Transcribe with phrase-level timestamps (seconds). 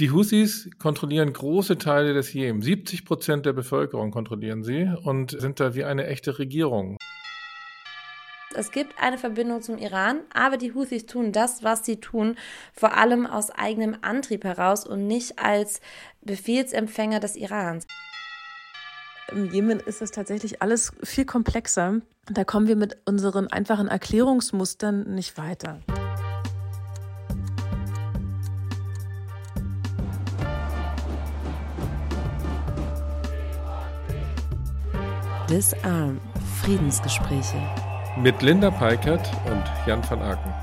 [0.00, 2.62] Die Husis kontrollieren große Teile des Jemen.
[2.62, 6.96] 70 Prozent der Bevölkerung kontrollieren sie und sind da wie eine echte Regierung.
[8.54, 12.36] Es gibt eine Verbindung zum Iran, aber die Houthis tun das, was sie tun,
[12.72, 15.82] vor allem aus eigenem Antrieb heraus und nicht als
[16.22, 17.86] Befehlsempfänger des Irans.
[19.30, 22.00] Im Jemen ist es tatsächlich alles viel komplexer.
[22.24, 25.80] Da kommen wir mit unseren einfachen Erklärungsmustern nicht weiter.
[35.50, 36.20] Disarm
[36.62, 37.56] Friedensgespräche
[38.16, 40.54] mit Linda Peikert und Jan van Aken.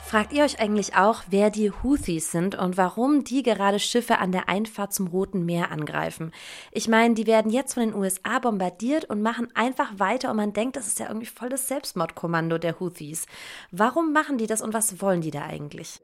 [0.00, 4.32] Fragt ihr euch eigentlich auch, wer die Houthis sind und warum die gerade Schiffe an
[4.32, 6.32] der Einfahrt zum Roten Meer angreifen?
[6.72, 10.52] Ich meine, die werden jetzt von den USA bombardiert und machen einfach weiter und man
[10.52, 13.26] denkt, das ist ja irgendwie voll das Selbstmordkommando der Houthis.
[13.70, 16.00] Warum machen die das und was wollen die da eigentlich?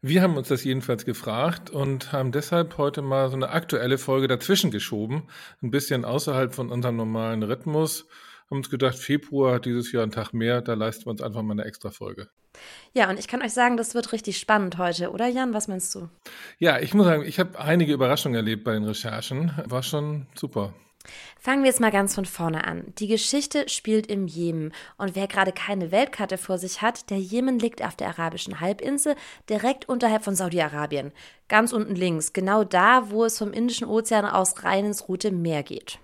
[0.00, 4.28] Wir haben uns das jedenfalls gefragt und haben deshalb heute mal so eine aktuelle Folge
[4.28, 5.24] dazwischen geschoben,
[5.60, 8.06] ein bisschen außerhalb von unserem normalen Rhythmus.
[8.48, 11.42] Haben uns gedacht, Februar hat dieses Jahr einen Tag mehr, da leisten wir uns einfach
[11.42, 12.28] mal eine extra Folge.
[12.92, 15.52] Ja, und ich kann euch sagen, das wird richtig spannend heute, oder Jan?
[15.52, 16.08] Was meinst du?
[16.58, 19.52] Ja, ich muss sagen, ich habe einige Überraschungen erlebt bei den Recherchen.
[19.66, 20.74] War schon super.
[21.38, 22.92] Fangen wir jetzt mal ganz von vorne an.
[22.98, 24.72] Die Geschichte spielt im Jemen.
[24.96, 29.14] Und wer gerade keine Weltkarte vor sich hat, der Jemen liegt auf der arabischen Halbinsel,
[29.48, 31.12] direkt unterhalb von Saudi-Arabien.
[31.48, 35.62] Ganz unten links, genau da, wo es vom Indischen Ozean aus rein ins Rote Meer
[35.62, 35.98] geht.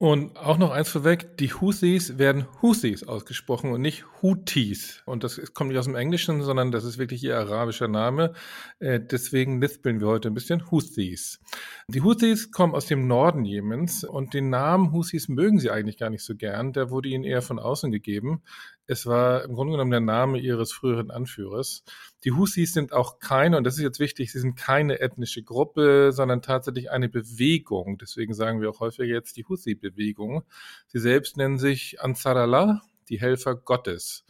[0.00, 5.02] Und auch noch eins vorweg, die Houthis werden Houthis ausgesprochen und nicht Houthis.
[5.06, 8.32] Und das kommt nicht aus dem Englischen, sondern das ist wirklich ihr arabischer Name.
[8.78, 11.40] Äh, deswegen lispeln wir heute ein bisschen Houthis.
[11.88, 16.10] Die Houthis kommen aus dem Norden Jemens und den Namen Houthis mögen sie eigentlich gar
[16.10, 16.72] nicht so gern.
[16.72, 18.42] Der wurde ihnen eher von außen gegeben.
[18.90, 21.84] Es war im Grunde genommen der Name ihres früheren Anführers.
[22.24, 26.10] Die Husis sind auch keine, und das ist jetzt wichtig, sie sind keine ethnische Gruppe,
[26.10, 27.98] sondern tatsächlich eine Bewegung.
[27.98, 30.42] Deswegen sagen wir auch häufig jetzt die Husi-Bewegung.
[30.86, 34.24] Sie selbst nennen sich Ansarallah, die Helfer Gottes.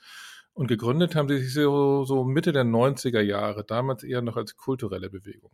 [0.54, 4.56] Und gegründet haben sie sich so, so Mitte der 90er Jahre, damals eher noch als
[4.56, 5.52] kulturelle Bewegung.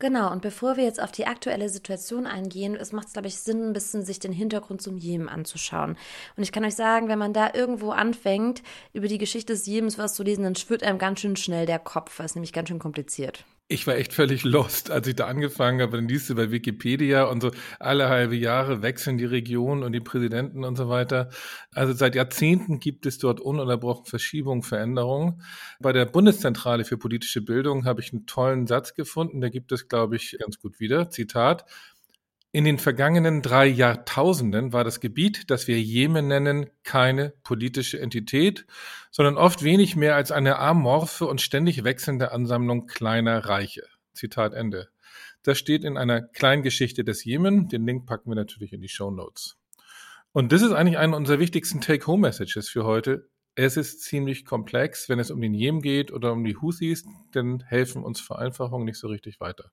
[0.00, 3.66] Genau, und bevor wir jetzt auf die aktuelle Situation eingehen, es macht, glaube ich, Sinn,
[3.66, 5.96] ein bisschen sich den Hintergrund zum Jemen anzuschauen.
[6.36, 9.98] Und ich kann euch sagen, wenn man da irgendwo anfängt, über die Geschichte des Jemens
[9.98, 12.68] was zu lesen, dann schwirrt einem ganz schön schnell der Kopf, weil es nämlich ganz
[12.68, 15.98] schön kompliziert ich war echt völlig lost, als ich da angefangen habe.
[15.98, 20.00] Dann liest du bei Wikipedia und so alle halbe Jahre wechseln die Regionen und die
[20.00, 21.28] Präsidenten und so weiter.
[21.72, 25.42] Also seit Jahrzehnten gibt es dort ununterbrochen Verschiebungen, Veränderungen.
[25.80, 29.86] Bei der Bundeszentrale für politische Bildung habe ich einen tollen Satz gefunden, der gibt es,
[29.86, 31.10] glaube ich, ganz gut wieder.
[31.10, 31.66] Zitat.
[32.50, 38.66] In den vergangenen drei Jahrtausenden war das Gebiet, das wir Jemen nennen, keine politische Entität,
[39.10, 43.82] sondern oft wenig mehr als eine amorphe und ständig wechselnde Ansammlung kleiner Reiche.
[44.14, 44.88] Zitat Ende.
[45.42, 47.68] Das steht in einer kleinen Geschichte des Jemen.
[47.68, 49.56] Den Link packen wir natürlich in die Show Notes.
[50.32, 53.28] Und das ist eigentlich eine unserer wichtigsten Take-Home-Messages für heute.
[53.60, 57.04] Es ist ziemlich komplex, wenn es um den Jemen geht oder um die Houthis,
[57.34, 59.72] denn helfen uns Vereinfachungen nicht so richtig weiter.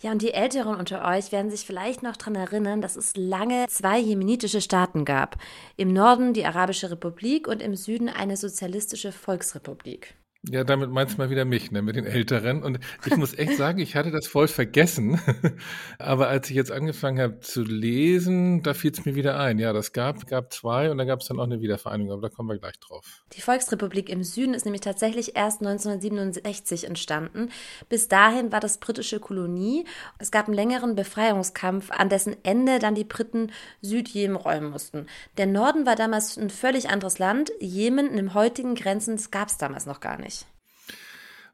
[0.00, 3.66] Ja, und die Älteren unter euch werden sich vielleicht noch daran erinnern, dass es lange
[3.66, 5.36] zwei jemenitische Staaten gab.
[5.76, 10.14] Im Norden die Arabische Republik und im Süden eine sozialistische Volksrepublik.
[10.46, 12.62] Ja, damit meinst du mal wieder mich, ne, mit den Älteren.
[12.62, 15.20] Und ich muss echt sagen, ich hatte das voll vergessen.
[15.98, 19.58] Aber als ich jetzt angefangen habe zu lesen, da fiel es mir wieder ein.
[19.58, 22.34] Ja, das gab, gab zwei und da gab es dann auch eine Wiedervereinigung, aber da
[22.34, 23.24] kommen wir gleich drauf.
[23.32, 27.50] Die Volksrepublik im Süden ist nämlich tatsächlich erst 1967 entstanden.
[27.88, 29.86] Bis dahin war das britische Kolonie.
[30.18, 33.50] Es gab einen längeren Befreiungskampf, an dessen Ende dann die Briten
[33.82, 35.06] Südjemen räumen mussten.
[35.36, 37.50] Der Norden war damals ein völlig anderes Land.
[37.58, 40.37] Jemen den heutigen Grenzen gab es damals noch gar nicht.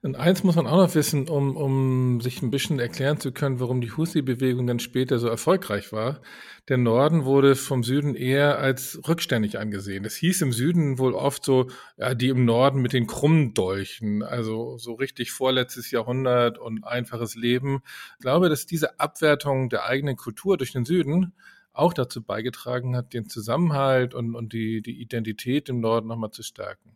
[0.05, 3.59] Und eins muss man auch noch wissen, um, um sich ein bisschen erklären zu können,
[3.59, 6.21] warum die Husi-Bewegung dann später so erfolgreich war.
[6.69, 10.05] Der Norden wurde vom Süden eher als rückständig angesehen.
[10.05, 14.23] Es hieß im Süden wohl oft so, ja, die im Norden mit den krummen Dolchen,
[14.23, 17.81] also so richtig vorletztes Jahrhundert und einfaches Leben.
[18.19, 21.33] Ich glaube, dass diese Abwertung der eigenen Kultur durch den Süden
[21.73, 26.43] auch dazu beigetragen hat, den Zusammenhalt und, und die, die Identität im Norden nochmal zu
[26.43, 26.95] stärken.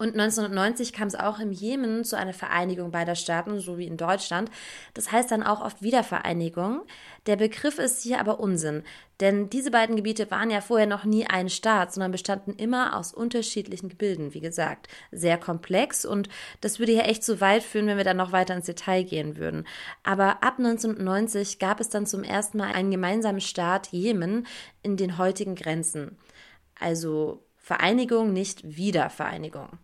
[0.00, 3.98] Und 1990 kam es auch im Jemen zu einer Vereinigung beider Staaten, so wie in
[3.98, 4.50] Deutschland.
[4.94, 6.86] Das heißt dann auch oft Wiedervereinigung.
[7.26, 8.82] Der Begriff ist hier aber Unsinn,
[9.20, 13.12] denn diese beiden Gebiete waren ja vorher noch nie ein Staat, sondern bestanden immer aus
[13.12, 14.88] unterschiedlichen Gebilden, wie gesagt.
[15.12, 16.30] Sehr komplex und
[16.62, 19.36] das würde hier echt zu weit führen, wenn wir dann noch weiter ins Detail gehen
[19.36, 19.66] würden.
[20.02, 24.46] Aber ab 1990 gab es dann zum ersten Mal einen gemeinsamen Staat Jemen
[24.82, 26.16] in den heutigen Grenzen.
[26.78, 29.78] Also Vereinigung, nicht Wiedervereinigung.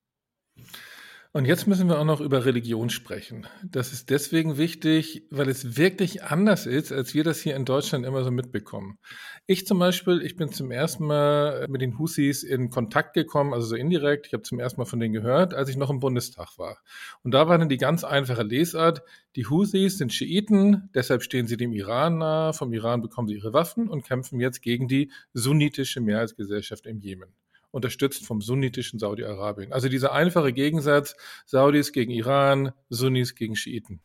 [1.37, 3.47] Und jetzt müssen wir auch noch über Religion sprechen.
[3.62, 8.06] Das ist deswegen wichtig, weil es wirklich anders ist, als wir das hier in Deutschland
[8.06, 8.99] immer so mitbekommen.
[9.47, 13.67] Ich zum Beispiel, ich bin zum ersten Mal mit den Husis in Kontakt gekommen, also
[13.67, 14.29] so indirekt.
[14.29, 16.79] Ich habe zum ersten Mal von denen gehört, als ich noch im Bundestag war.
[17.23, 19.03] Und da war dann die ganz einfache Lesart,
[19.37, 23.53] die Husis sind Schiiten, deshalb stehen sie dem Iran nahe, vom Iran bekommen sie ihre
[23.53, 27.35] Waffen und kämpfen jetzt gegen die sunnitische Mehrheitsgesellschaft im Jemen
[27.71, 29.73] unterstützt vom sunnitischen Saudi-Arabien.
[29.73, 31.15] Also dieser einfache Gegensatz
[31.45, 34.01] Saudis gegen Iran, Sunnis gegen Schiiten.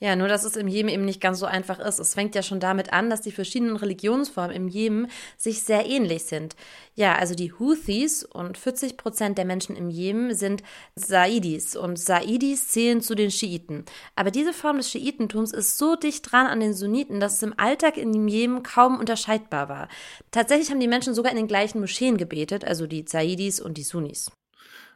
[0.00, 1.98] Ja, nur dass es im Jemen eben nicht ganz so einfach ist.
[1.98, 6.24] Es fängt ja schon damit an, dass die verschiedenen Religionsformen im Jemen sich sehr ähnlich
[6.24, 6.54] sind.
[6.94, 10.62] Ja, also die Houthis und 40 Prozent der Menschen im Jemen sind
[10.94, 13.84] Saidis und Saidis zählen zu den Schiiten.
[14.14, 17.58] Aber diese Form des Schiitentums ist so dicht dran an den Sunniten, dass es im
[17.58, 19.88] Alltag in dem Jemen kaum unterscheidbar war.
[20.30, 23.82] Tatsächlich haben die Menschen sogar in den gleichen Moscheen gebetet, also die Zaidis und die
[23.82, 24.30] Sunnis.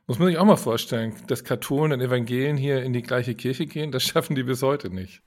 [0.06, 3.66] Muss man sich auch mal vorstellen, dass Katholen und Evangelien hier in die gleiche Kirche
[3.66, 5.22] gehen, das schaffen die bis heute nicht.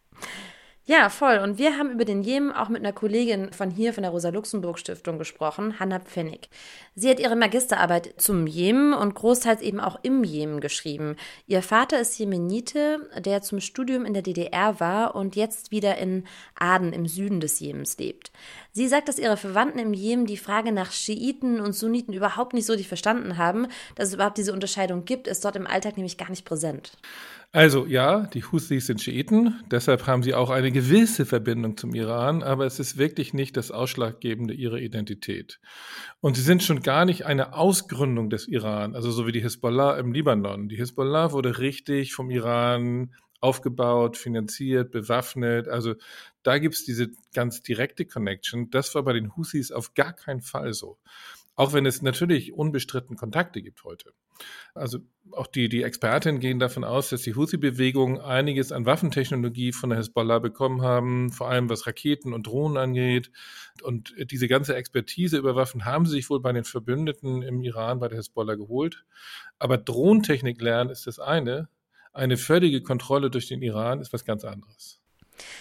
[0.88, 1.40] Ja, voll.
[1.40, 5.18] Und wir haben über den Jemen auch mit einer Kollegin von hier, von der Rosa-Luxemburg-Stiftung
[5.18, 6.48] gesprochen, Hanna Pfennig.
[6.94, 11.16] Sie hat ihre Magisterarbeit zum Jemen und großteils eben auch im Jemen geschrieben.
[11.48, 16.24] Ihr Vater ist Jemenite, der zum Studium in der DDR war und jetzt wieder in
[16.54, 18.32] Aden im Süden des Jemens lebt.
[18.72, 22.68] Sie sagt, dass ihre Verwandten im Jemen die Frage nach Schiiten und Sunniten überhaupt nicht
[22.68, 23.70] so richtig verstanden haben.
[23.96, 26.92] Dass es überhaupt diese Unterscheidung gibt, ist dort im Alltag nämlich gar nicht präsent.
[27.56, 32.44] Also ja, die Houthis sind Schiiten, deshalb haben sie auch eine gewisse Verbindung zum Iran,
[32.44, 35.62] aber es ist wirklich nicht das Ausschlaggebende ihrer Identität.
[36.20, 39.98] Und sie sind schon gar nicht eine Ausgründung des Iran, also so wie die Hisbollah
[39.98, 40.68] im Libanon.
[40.68, 45.70] Die Hisbollah wurde richtig vom Iran aufgebaut, finanziert, bewaffnet.
[45.70, 45.96] Also
[46.44, 48.70] da gibt es diese ganz direkte Connection.
[48.70, 50.98] Das war bei den Houthis auf gar keinen Fall so.
[51.58, 54.12] Auch wenn es natürlich unbestritten Kontakte gibt heute.
[54.74, 55.00] Also
[55.32, 60.00] auch die, die Expertinnen gehen davon aus, dass die Houthi-Bewegung einiges an Waffentechnologie von der
[60.00, 63.32] Hezbollah bekommen haben, vor allem was Raketen und Drohnen angeht.
[63.84, 68.00] Und diese ganze Expertise über Waffen haben sie sich wohl bei den Verbündeten im Iran,
[68.00, 69.06] bei der Hezbollah geholt.
[69.58, 71.70] Aber Drohntechnik lernen ist das eine.
[72.12, 75.05] Eine völlige Kontrolle durch den Iran ist was ganz anderes.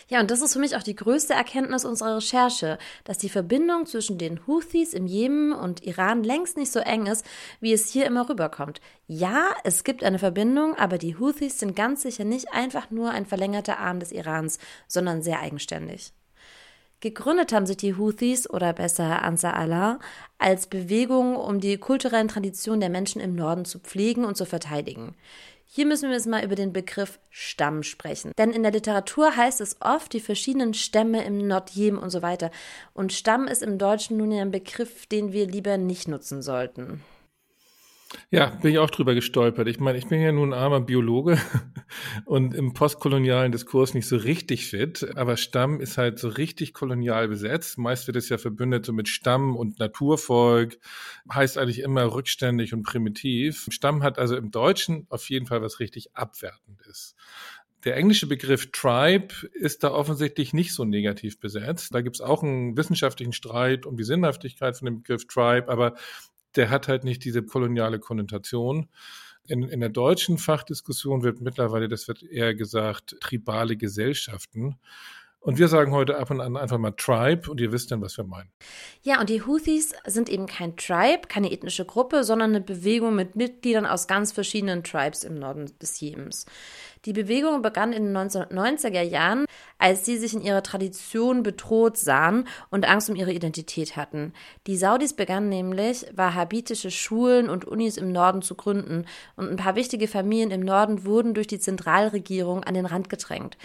[0.08, 3.86] Ja, und das ist für mich auch die größte Erkenntnis unserer Recherche, dass die Verbindung
[3.86, 7.24] zwischen den Houthis im Jemen und Iran längst nicht so eng ist,
[7.60, 8.80] wie es hier immer rüberkommt.
[9.06, 13.26] Ja, es gibt eine Verbindung, aber die Houthis sind ganz sicher nicht einfach nur ein
[13.26, 16.12] verlängerter Arm des Irans, sondern sehr eigenständig.
[17.04, 19.98] Gegründet haben sich die Houthis oder besser Ansar Allah
[20.38, 25.14] als Bewegung, um die kulturellen Traditionen der Menschen im Norden zu pflegen und zu verteidigen.
[25.66, 28.32] Hier müssen wir jetzt mal über den Begriff Stamm sprechen.
[28.38, 32.50] Denn in der Literatur heißt es oft die verschiedenen Stämme im Nordjemen und so weiter.
[32.92, 37.02] Und Stamm ist im Deutschen nun ja ein Begriff, den wir lieber nicht nutzen sollten.
[38.30, 39.68] Ja, bin ich auch drüber gestolpert.
[39.68, 41.38] Ich meine, ich bin ja nun ein armer Biologe
[42.24, 47.28] und im postkolonialen Diskurs nicht so richtig fit, aber Stamm ist halt so richtig kolonial
[47.28, 47.78] besetzt.
[47.78, 50.78] Meist wird es ja verbündet so mit Stamm und Naturvolk,
[51.32, 53.68] heißt eigentlich immer rückständig und primitiv.
[53.70, 57.14] Stamm hat also im Deutschen auf jeden Fall was richtig Abwertendes.
[57.84, 61.94] Der englische Begriff Tribe ist da offensichtlich nicht so negativ besetzt.
[61.94, 65.94] Da gibt es auch einen wissenschaftlichen Streit um die Sinnhaftigkeit von dem Begriff Tribe, aber
[66.56, 68.88] der hat halt nicht diese koloniale Konnotation.
[69.46, 74.76] In, in der deutschen Fachdiskussion wird mittlerweile, das wird eher gesagt, tribale Gesellschaften.
[75.44, 78.16] Und wir sagen heute ab und an einfach mal Tribe und ihr wisst dann, was
[78.16, 78.48] wir meinen.
[79.02, 83.36] Ja, und die Houthis sind eben kein Tribe, keine ethnische Gruppe, sondern eine Bewegung mit
[83.36, 86.46] Mitgliedern aus ganz verschiedenen Tribes im Norden des Jemens.
[87.04, 89.44] Die Bewegung begann in den 1990er Jahren,
[89.76, 94.32] als sie sich in ihrer Tradition bedroht sahen und Angst um ihre Identität hatten.
[94.66, 99.04] Die Saudis begannen nämlich, wahhabitische Schulen und Unis im Norden zu gründen
[99.36, 103.58] und ein paar wichtige Familien im Norden wurden durch die Zentralregierung an den Rand gedrängt.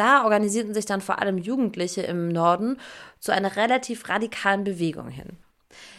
[0.00, 2.78] Da organisierten sich dann vor allem Jugendliche im Norden
[3.18, 5.36] zu einer relativ radikalen Bewegung hin.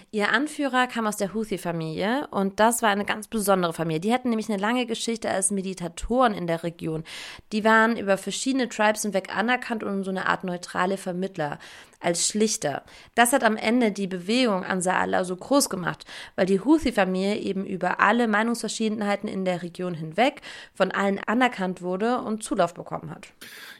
[0.10, 4.00] Ihr Anführer kam aus der Houthi-Familie und das war eine ganz besondere Familie.
[4.00, 7.03] Die hatten nämlich eine lange Geschichte als Meditatoren in der Region.
[7.51, 11.60] Die waren über verschiedene Tribes hinweg anerkannt und so eine Art neutrale Vermittler
[12.01, 12.84] als Schlichter.
[13.15, 16.05] Das hat am Ende die Bewegung Ansar Allah so groß gemacht,
[16.36, 20.41] weil die Houthi-Familie eben über alle Meinungsverschiedenheiten in der Region hinweg
[20.74, 23.27] von allen anerkannt wurde und Zulauf bekommen hat.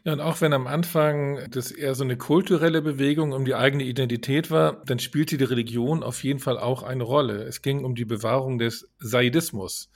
[0.04, 3.84] Ja, und auch wenn am Anfang das eher so eine kulturelle Bewegung um die eigene
[3.84, 7.44] Identität war, dann spielte die Religion auf jeden Fall auch eine Rolle.
[7.44, 9.92] Es ging um die Bewahrung des Saidismus.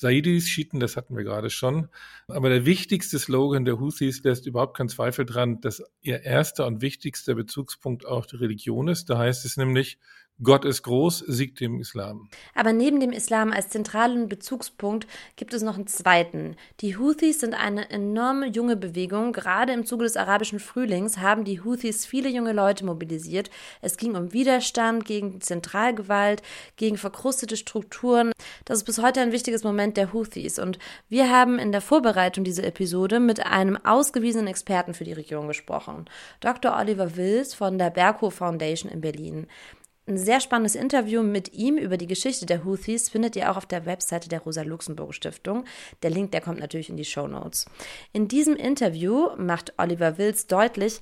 [0.00, 1.90] Saidis, Schiiten, das hatten wir gerade schon.
[2.26, 6.80] Aber der wichtigste Slogan der Houthis lässt überhaupt keinen Zweifel dran, dass ihr erster und
[6.80, 9.10] wichtigster Bezugspunkt auch die Religion ist.
[9.10, 9.98] Da heißt es nämlich,
[10.42, 12.28] Gott ist groß, siegt dem Islam.
[12.54, 15.06] Aber neben dem Islam als zentralen Bezugspunkt
[15.36, 16.56] gibt es noch einen zweiten.
[16.80, 19.34] Die Houthis sind eine enorme junge Bewegung.
[19.34, 23.50] Gerade im Zuge des arabischen Frühlings haben die Houthis viele junge Leute mobilisiert.
[23.82, 26.40] Es ging um Widerstand gegen Zentralgewalt,
[26.76, 28.32] gegen verkrustete Strukturen.
[28.64, 30.58] Das ist bis heute ein wichtiges Moment der Houthis.
[30.58, 30.78] Und
[31.10, 36.06] wir haben in der Vorbereitung dieser Episode mit einem ausgewiesenen Experten für die Region gesprochen.
[36.40, 36.74] Dr.
[36.78, 39.46] Oliver Wills von der Berghof Foundation in Berlin.
[40.10, 43.66] Ein sehr spannendes Interview mit ihm über die Geschichte der Houthis findet ihr auch auf
[43.66, 45.64] der Webseite der Rosa-Luxemburg-Stiftung.
[46.02, 47.66] Der Link, der kommt natürlich in die Show Notes.
[48.12, 51.00] In diesem Interview macht Oliver Wills deutlich,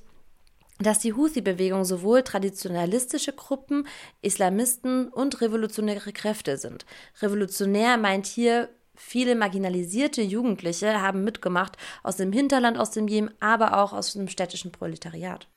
[0.77, 3.87] dass die Houthi-Bewegung sowohl traditionalistische Gruppen,
[4.21, 6.85] Islamisten und revolutionäre Kräfte sind.
[7.19, 13.81] Revolutionär meint hier Viele marginalisierte Jugendliche haben mitgemacht aus dem Hinterland, aus dem Jemen, aber
[13.81, 15.47] auch aus dem städtischen Proletariat.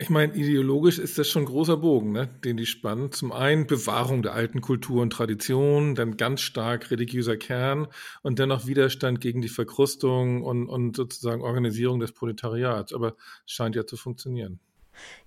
[0.00, 3.10] Ich meine, ideologisch ist das schon ein großer Bogen, ne, den die spannen.
[3.10, 7.88] Zum einen Bewahrung der alten Kultur und Tradition, dann ganz stark religiöser Kern
[8.22, 12.92] und dennoch Widerstand gegen die Verkrustung und, und sozusagen Organisierung des Proletariats.
[12.92, 14.60] Aber es scheint ja zu funktionieren.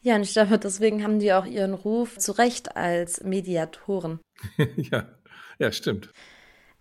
[0.02, 4.20] Ja, und ich glaube, deswegen haben die auch ihren Ruf zu Recht als Mediatoren.
[4.78, 5.10] ja,
[5.60, 6.12] ja, stimmt.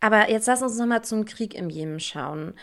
[0.00, 2.54] Aber jetzt lass uns nochmal zum Krieg im Jemen schauen.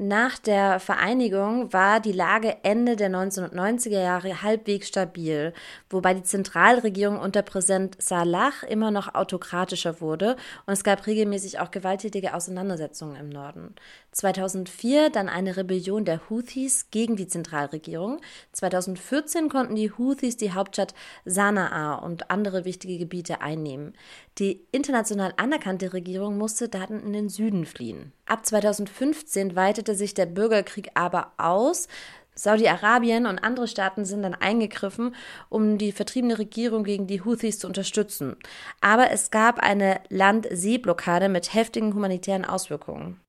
[0.00, 5.52] Nach der Vereinigung war die Lage Ende der 1990er Jahre halbwegs stabil,
[5.90, 10.36] wobei die Zentralregierung unter Präsident Salah immer noch autokratischer wurde
[10.66, 13.74] und es gab regelmäßig auch gewalttätige Auseinandersetzungen im Norden.
[14.18, 18.20] 2004 dann eine Rebellion der Houthis gegen die Zentralregierung.
[18.52, 20.92] 2014 konnten die Houthis die Hauptstadt
[21.24, 23.94] Sanaa und andere wichtige Gebiete einnehmen.
[24.38, 28.12] Die international anerkannte Regierung musste dann in den Süden fliehen.
[28.26, 31.86] Ab 2015 weitete sich der Bürgerkrieg aber aus.
[32.34, 35.14] Saudi-Arabien und andere Staaten sind dann eingegriffen,
[35.48, 38.34] um die vertriebene Regierung gegen die Houthis zu unterstützen.
[38.80, 43.20] Aber es gab eine Land-See-Blockade mit heftigen humanitären Auswirkungen.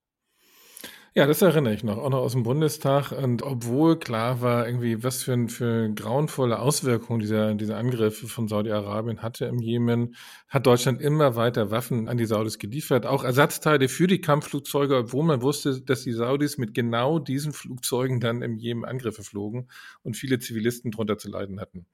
[1.19, 3.11] Ja, das erinnere ich noch, auch noch aus dem Bundestag.
[3.11, 8.47] Und obwohl klar war, irgendwie, was für, ein, für grauenvolle Auswirkungen dieser, dieser Angriffe von
[8.47, 10.15] Saudi-Arabien hatte im Jemen,
[10.47, 15.25] hat Deutschland immer weiter Waffen an die Saudis geliefert, auch Ersatzteile für die Kampfflugzeuge, obwohl
[15.25, 19.67] man wusste, dass die Saudis mit genau diesen Flugzeugen dann im Jemen Angriffe flogen
[20.03, 21.85] und viele Zivilisten darunter zu leiden hatten.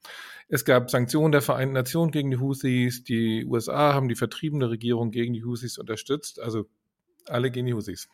[0.46, 5.10] Es gab Sanktionen der Vereinten Nationen gegen die Houthis, die USA haben die vertriebene Regierung
[5.10, 6.66] gegen die Houthis unterstützt, also
[7.24, 8.08] alle gegen die Houthis.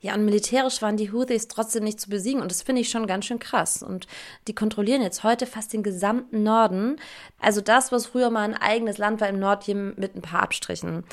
[0.00, 3.06] Ja, und militärisch waren die Houthis trotzdem nicht zu besiegen und das finde ich schon
[3.06, 3.82] ganz schön krass.
[3.82, 4.06] Und
[4.48, 6.96] die kontrollieren jetzt heute fast den gesamten Norden.
[7.38, 11.04] Also das, was früher mal ein eigenes Land war im Nordjemen mit ein paar Abstrichen.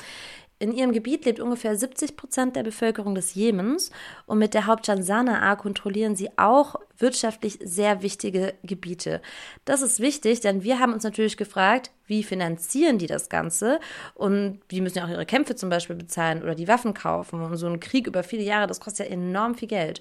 [0.58, 3.92] In ihrem Gebiet lebt ungefähr 70 Prozent der Bevölkerung des Jemens
[4.26, 9.20] und mit der Hauptstadt Sanaa kontrollieren sie auch wirtschaftlich sehr wichtige Gebiete.
[9.64, 13.80] Das ist wichtig, denn wir haben uns natürlich gefragt, wie finanzieren die das Ganze
[14.14, 17.40] und die müssen ja auch ihre Kämpfe zum Beispiel bezahlen oder die Waffen kaufen.
[17.40, 20.00] Und so ein Krieg über viele Jahre, das kostet ja enorm viel Geld.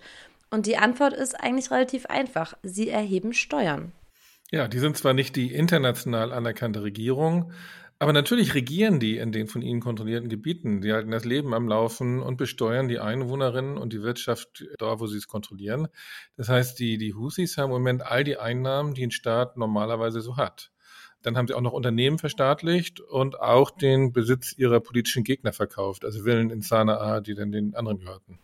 [0.50, 2.54] Und die Antwort ist eigentlich relativ einfach.
[2.64, 3.92] Sie erheben Steuern.
[4.50, 7.52] Ja, die sind zwar nicht die international anerkannte Regierung,
[8.00, 10.82] aber natürlich regieren die in den von ihnen kontrollierten Gebieten.
[10.82, 15.08] Die halten das Leben am Laufen und besteuern die Einwohnerinnen und die Wirtschaft da, wo
[15.08, 15.88] sie es kontrollieren.
[16.36, 20.22] Das heißt, die, die Husis haben im Moment all die Einnahmen, die ein Staat normalerweise
[20.22, 20.72] so hat.
[21.24, 26.06] Dann haben sie auch noch Unternehmen verstaatlicht und auch den Besitz ihrer politischen Gegner verkauft,
[26.06, 28.40] also Villen in Sanaa, die dann den anderen gehörten.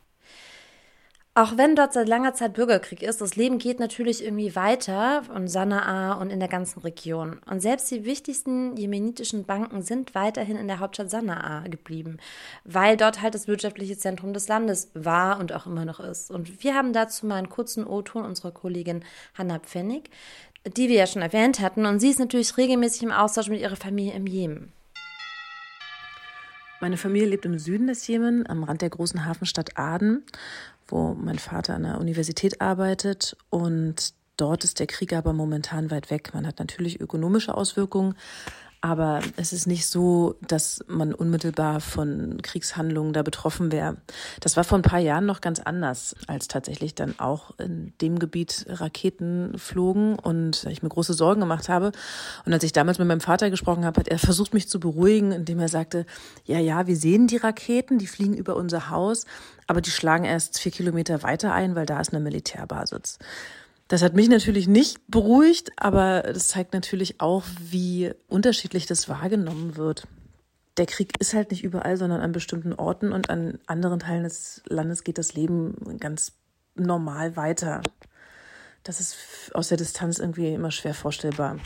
[1.35, 5.47] Auch wenn dort seit langer Zeit Bürgerkrieg ist, das Leben geht natürlich irgendwie weiter in
[5.47, 7.39] Sanaa und in der ganzen Region.
[7.49, 12.17] Und selbst die wichtigsten jemenitischen Banken sind weiterhin in der Hauptstadt Sanaa geblieben,
[12.65, 16.29] weil dort halt das wirtschaftliche Zentrum des Landes war und auch immer noch ist.
[16.29, 20.11] Und wir haben dazu mal einen kurzen O-Ton unserer Kollegin Hanna Pfennig,
[20.77, 21.87] die wir ja schon erwähnt hatten.
[21.87, 24.71] Und sie ist natürlich regelmäßig im Austausch mit ihrer Familie im Jemen.
[26.83, 30.25] Meine Familie lebt im Süden des Jemen, am Rand der großen Hafenstadt Aden
[30.87, 36.09] wo mein Vater an der Universität arbeitet und dort ist der Krieg aber momentan weit
[36.09, 36.31] weg.
[36.33, 38.15] Man hat natürlich ökonomische Auswirkungen,
[38.83, 43.95] aber es ist nicht so, dass man unmittelbar von Kriegshandlungen da betroffen wäre.
[44.41, 48.19] Das war vor ein paar Jahren noch ganz anders, als tatsächlich dann auch in dem
[48.19, 51.93] Gebiet Raketen flogen und ich mir große Sorgen gemacht habe.
[52.45, 55.31] Und als ich damals mit meinem Vater gesprochen habe, hat er versucht, mich zu beruhigen,
[55.31, 56.05] indem er sagte,
[56.43, 59.25] ja, ja, wir sehen die Raketen, die fliegen über unser Haus,
[59.65, 63.17] aber die schlagen erst vier Kilometer weiter ein, weil da ist eine Militärbasis.
[63.87, 69.75] Das hat mich natürlich nicht beruhigt, aber das zeigt natürlich auch, wie unterschiedlich das wahrgenommen
[69.75, 70.07] wird.
[70.77, 74.63] Der Krieg ist halt nicht überall, sondern an bestimmten Orten und an anderen Teilen des
[74.67, 76.33] Landes geht das Leben ganz
[76.75, 77.81] normal weiter.
[78.83, 79.15] Das ist
[79.53, 81.57] aus der Distanz irgendwie immer schwer vorstellbar.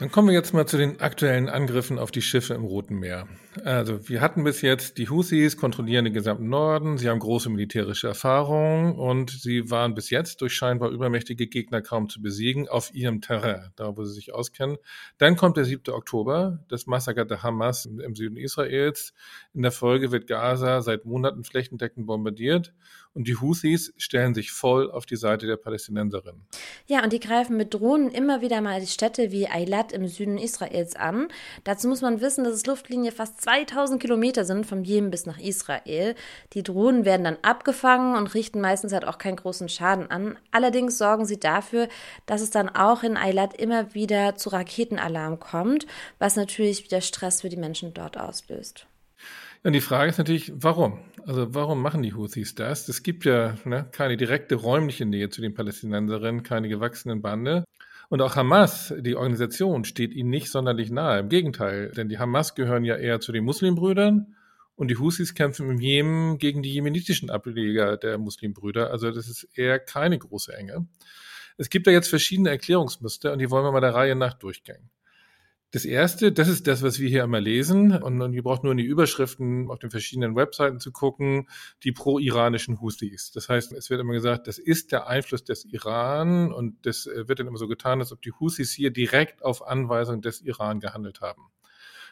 [0.00, 3.28] Dann kommen wir jetzt mal zu den aktuellen Angriffen auf die Schiffe im Roten Meer.
[3.64, 8.08] Also wir hatten bis jetzt die Houthis kontrollieren den gesamten Norden, sie haben große militärische
[8.08, 13.20] Erfahrung und sie waren bis jetzt durch scheinbar übermächtige Gegner kaum zu besiegen auf ihrem
[13.20, 14.78] Terrain, da wo sie sich auskennen.
[15.18, 15.92] Dann kommt der 7.
[15.92, 19.12] Oktober, das Massaker der Hamas im Süden Israels.
[19.52, 22.72] In der Folge wird Gaza seit Monaten flächendeckend bombardiert
[23.12, 26.46] und die Houthis stellen sich voll auf die Seite der Palästinenserinnen.
[26.86, 30.38] Ja, und die greifen mit Drohnen immer wieder mal die Städte wie Eilat im Süden
[30.38, 31.28] Israels an.
[31.64, 35.38] Dazu muss man wissen, dass es Luftlinie fast 2000 Kilometer sind vom Jemen bis nach
[35.38, 36.14] Israel.
[36.52, 40.38] Die Drohnen werden dann abgefangen und richten meistens halt auch keinen großen Schaden an.
[40.52, 41.88] Allerdings sorgen sie dafür,
[42.26, 45.86] dass es dann auch in Eilat immer wieder zu Raketenalarm kommt,
[46.18, 48.86] was natürlich wieder Stress für die Menschen dort auslöst.
[49.62, 51.00] Und die Frage ist natürlich, warum?
[51.26, 52.88] Also warum machen die Houthis das?
[52.88, 57.64] Es gibt ja ne, keine direkte räumliche Nähe zu den Palästinenserinnen, keine gewachsenen Bande.
[58.08, 61.20] Und auch Hamas, die Organisation, steht ihnen nicht sonderlich nahe.
[61.20, 64.34] Im Gegenteil, denn die Hamas gehören ja eher zu den Muslimbrüdern
[64.74, 68.90] und die Houthis kämpfen im Jemen gegen die jemenitischen Ableger der Muslimbrüder.
[68.90, 70.88] Also das ist eher keine große Enge.
[71.56, 74.90] Es gibt da jetzt verschiedene Erklärungsmuster und die wollen wir mal der Reihe nach durchgehen.
[75.72, 77.92] Das erste, das ist das, was wir hier immer lesen.
[78.02, 81.48] Und, und ihr braucht nur in die Überschriften auf den verschiedenen Webseiten zu gucken,
[81.84, 83.30] die pro-iranischen Houthis.
[83.30, 87.28] Das heißt, es wird immer gesagt, das ist der Einfluss des Iran und das äh,
[87.28, 90.80] wird dann immer so getan, als ob die Houthis hier direkt auf Anweisung des Iran
[90.80, 91.42] gehandelt haben.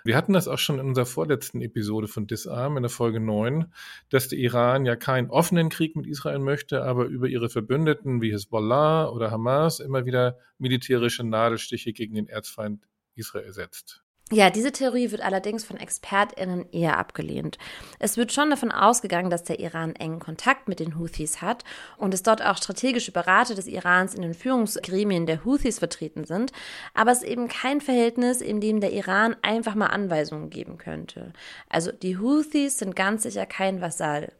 [0.04, 3.72] Wir hatten das auch schon in unserer vorletzten Episode von Disarm in der Folge 9,
[4.08, 8.32] dass der Iran ja keinen offenen Krieg mit Israel möchte, aber über ihre Verbündeten wie
[8.32, 12.86] Hezbollah oder Hamas immer wieder militärische Nadelstiche gegen den Erzfeind
[13.18, 14.02] Israel setzt.
[14.30, 17.56] Ja, diese Theorie wird allerdings von ExpertInnen eher abgelehnt.
[17.98, 21.64] Es wird schon davon ausgegangen, dass der Iran engen Kontakt mit den Houthis hat
[21.96, 26.52] und es dort auch strategische Berater des Irans in den Führungsgremien der Houthis vertreten sind,
[26.92, 31.32] aber es ist eben kein Verhältnis, in dem der Iran einfach mal Anweisungen geben könnte.
[31.70, 34.32] Also die Houthis sind ganz sicher kein Vasall.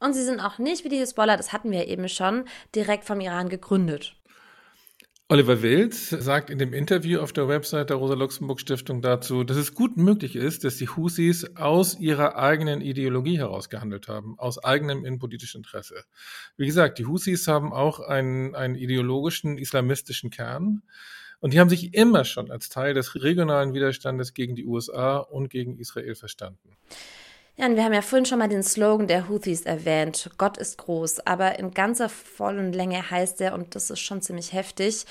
[0.00, 2.44] Und sie sind auch nicht wie die Hisbollah, das hatten wir eben schon,
[2.74, 4.16] direkt vom Iran gegründet.
[5.34, 9.96] Oliver Wilz sagt in dem Interview auf der Website der Rosa-Luxemburg-Stiftung dazu, dass es gut
[9.96, 15.58] möglich ist, dass die Husis aus ihrer eigenen Ideologie heraus gehandelt haben, aus eigenem innenpolitischen
[15.58, 16.04] Interesse.
[16.56, 20.82] Wie gesagt, die Husis haben auch einen, einen ideologischen islamistischen Kern.
[21.40, 25.50] Und die haben sich immer schon als Teil des regionalen Widerstandes gegen die USA und
[25.50, 26.76] gegen Israel verstanden.
[27.56, 30.28] Ja, und wir haben ja vorhin schon mal den Slogan der Houthis erwähnt.
[30.38, 31.20] Gott ist groß.
[31.26, 35.06] Aber in ganzer vollen Länge heißt er, und das ist schon ziemlich heftig,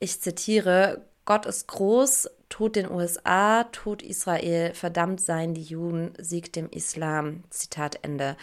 [0.00, 6.56] ich zitiere, Gott ist groß, tut den USA, tut Israel, verdammt seien die Juden, siegt
[6.56, 7.44] dem Islam.
[7.50, 8.36] Zitat Ende.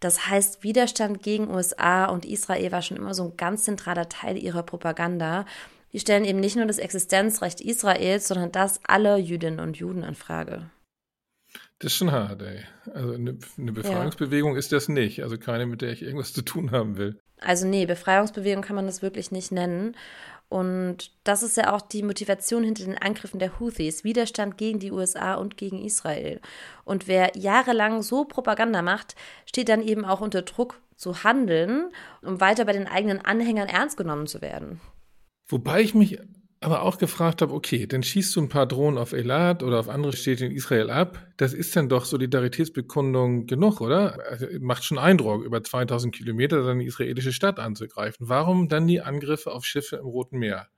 [0.00, 4.38] Das heißt, Widerstand gegen USA und Israel war schon immer so ein ganz zentraler Teil
[4.38, 5.44] ihrer Propaganda.
[5.92, 10.14] Die stellen eben nicht nur das Existenzrecht Israels, sondern das aller Jüdinnen und Juden in
[10.14, 10.70] Frage.
[11.82, 12.60] Das ist schon hart, ey.
[12.94, 14.58] Also eine, eine Befreiungsbewegung ja.
[14.58, 15.24] ist das nicht.
[15.24, 17.18] Also keine, mit der ich irgendwas zu tun haben will.
[17.40, 19.96] Also nee, Befreiungsbewegung kann man das wirklich nicht nennen.
[20.48, 24.92] Und das ist ja auch die Motivation hinter den Angriffen der Houthis, Widerstand gegen die
[24.92, 26.40] USA und gegen Israel.
[26.84, 31.90] Und wer jahrelang so Propaganda macht, steht dann eben auch unter Druck zu handeln,
[32.22, 34.80] um weiter bei den eigenen Anhängern ernst genommen zu werden.
[35.48, 36.20] Wobei ich mich
[36.62, 39.88] aber auch gefragt habe, okay, dann schießt du ein paar Drohnen auf Elat oder auf
[39.88, 41.18] andere Städte in Israel ab.
[41.36, 44.18] Das ist dann doch Solidaritätsbekundung genug, oder?
[44.30, 48.28] Also, macht schon Eindruck, über 2000 Kilometer dann die israelische Stadt anzugreifen.
[48.28, 50.68] Warum dann die Angriffe auf Schiffe im Roten Meer?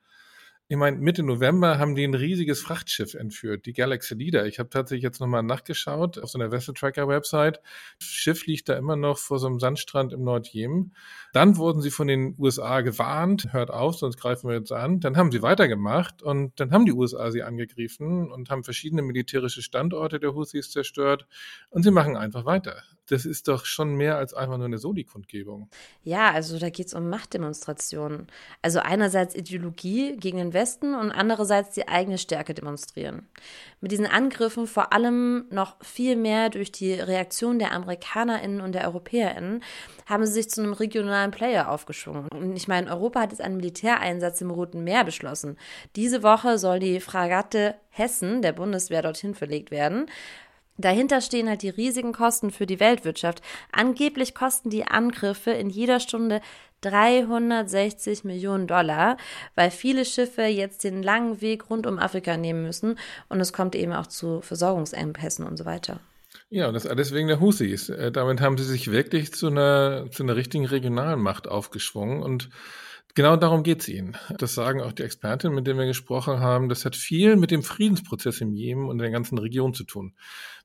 [0.67, 4.47] Ich meine, Mitte November haben die ein riesiges Frachtschiff entführt, die Galaxy Leader.
[4.47, 7.61] Ich habe tatsächlich jetzt nochmal nachgeschaut auf so einer Vessel Tracker Website.
[7.99, 10.97] Das Schiff liegt da immer noch vor so einem Sandstrand im Nordjemen.
[11.35, 15.01] Dann wurden sie von den USA gewarnt, hört auf, sonst greifen wir jetzt an.
[15.01, 19.61] Dann haben sie weitergemacht und dann haben die USA sie angegriffen und haben verschiedene militärische
[19.61, 21.27] Standorte der Houthis zerstört
[21.69, 25.69] und sie machen einfach weiter das ist doch schon mehr als einfach nur eine Soli-Kundgebung.
[26.03, 28.29] Ja, also da geht es um Machtdemonstrationen.
[28.63, 33.29] Also einerseits Ideologie gegen den Westen und andererseits die eigene Stärke demonstrieren.
[33.81, 38.87] Mit diesen Angriffen vor allem noch viel mehr durch die Reaktion der AmerikanerInnen und der
[38.89, 39.63] EuropäerInnen
[40.07, 42.29] haben sie sich zu einem regionalen Player aufgeschwungen.
[42.33, 45.59] Und ich meine, Europa hat jetzt einen Militäreinsatz im Roten Meer beschlossen.
[45.97, 50.07] Diese Woche soll die Fragatte Hessen der Bundeswehr dorthin verlegt werden.
[50.77, 53.43] Dahinter stehen halt die riesigen Kosten für die Weltwirtschaft.
[53.71, 56.41] Angeblich kosten die Angriffe in jeder Stunde
[56.85, 59.17] 360 Millionen Dollar,
[59.55, 63.75] weil viele Schiffe jetzt den langen Weg rund um Afrika nehmen müssen und es kommt
[63.75, 66.01] eben auch zu Versorgungsengpässen und so weiter.
[66.51, 67.89] Ja, und das alles wegen der Husis.
[67.89, 72.51] Äh, damit haben sie sich wirklich zu einer, zu einer richtigen Regionalmacht aufgeschwungen und
[73.17, 74.17] Genau darum geht es ihnen.
[74.39, 76.69] Das sagen auch die Expertinnen, mit denen wir gesprochen haben.
[76.69, 80.15] Das hat viel mit dem Friedensprozess im Jemen und der ganzen Region zu tun.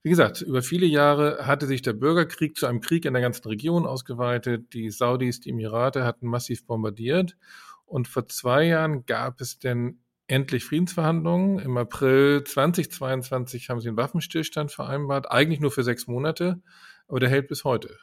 [0.02, 3.48] Wie gesagt, über viele Jahre hatte sich der Bürgerkrieg zu einem Krieg in der ganzen
[3.48, 4.74] Region ausgeweitet.
[4.74, 7.38] Die Saudis, die Emirate hatten massiv bombardiert.
[7.86, 11.60] Und vor zwei Jahren gab es denn endlich Friedensverhandlungen.
[11.60, 16.62] Im April 2022 haben sie einen Waffenstillstand vereinbart, eigentlich nur für sechs Monate,
[17.08, 17.96] aber der hält bis heute.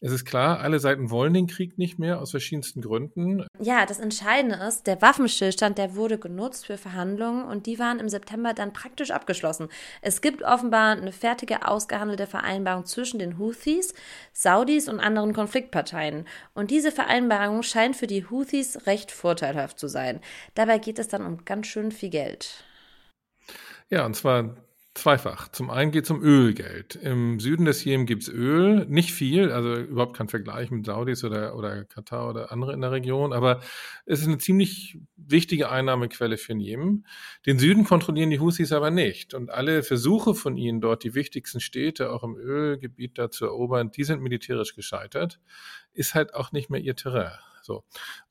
[0.00, 3.46] Es ist klar, alle Seiten wollen den Krieg nicht mehr aus verschiedensten Gründen.
[3.58, 8.08] Ja, das Entscheidende ist, der Waffenstillstand, der wurde genutzt für Verhandlungen und die waren im
[8.08, 9.68] September dann praktisch abgeschlossen.
[10.02, 13.94] Es gibt offenbar eine fertige ausgehandelte Vereinbarung zwischen den Houthis,
[14.32, 16.26] Saudis und anderen Konfliktparteien.
[16.54, 20.20] Und diese Vereinbarung scheint für die Houthis recht vorteilhaft zu sein.
[20.54, 22.64] Dabei geht es dann um ganz schön viel Geld.
[23.90, 24.56] Ja, und zwar
[24.94, 25.48] Zweifach.
[25.48, 26.94] Zum einen geht es um Ölgeld.
[26.94, 31.24] Im Süden des Jemen gibt es Öl, nicht viel, also überhaupt kein Vergleich mit Saudis
[31.24, 33.60] oder, oder Katar oder andere in der Region, aber
[34.06, 37.06] es ist eine ziemlich wichtige Einnahmequelle für den Jemen.
[37.44, 41.58] Den Süden kontrollieren die Houthis aber nicht und alle Versuche von ihnen dort, die wichtigsten
[41.58, 45.40] Städte auch im Ölgebiet da zu erobern, die sind militärisch gescheitert,
[45.94, 47.32] ist halt auch nicht mehr ihr Terrain.
[47.64, 47.82] So.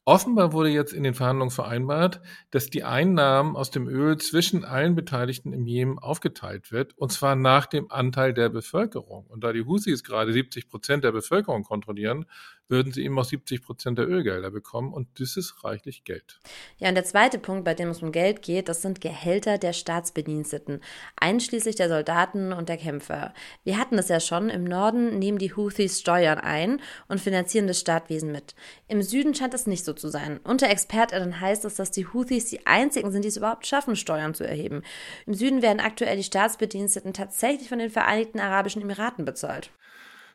[0.06, 2.21] Offenbar wurde jetzt in den Verhandlungen vereinbart,
[2.52, 7.36] dass die Einnahmen aus dem Öl zwischen allen Beteiligten im Jemen aufgeteilt wird, und zwar
[7.36, 9.26] nach dem Anteil der Bevölkerung.
[9.26, 12.26] Und da die Husis gerade 70 Prozent der Bevölkerung kontrollieren,
[12.73, 16.39] würden sie eben auch 70 Prozent der Ölgelder bekommen und das ist reichlich Geld.
[16.79, 19.73] Ja, und der zweite Punkt, bei dem es um Geld geht, das sind Gehälter der
[19.73, 20.81] Staatsbediensteten,
[21.15, 23.36] einschließlich der Soldaten und der Kämpfer.
[23.63, 27.79] Wir hatten es ja schon, im Norden nehmen die Houthis Steuern ein und finanzieren das
[27.79, 28.55] Staatswesen mit.
[28.88, 30.39] Im Süden scheint es nicht so zu sein.
[30.43, 34.33] Unter ExpertInnen heißt es, dass die Houthis die einzigen sind, die es überhaupt schaffen, Steuern
[34.33, 34.81] zu erheben.
[35.27, 39.69] Im Süden werden aktuell die Staatsbediensteten tatsächlich von den Vereinigten Arabischen Emiraten bezahlt.